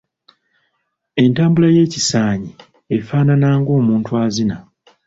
[1.21, 2.51] Entambula y’ekisaanyi
[2.97, 4.57] efaanana ng’omuntu azina.